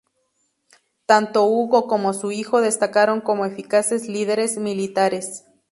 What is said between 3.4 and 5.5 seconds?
eficaces líderes militares.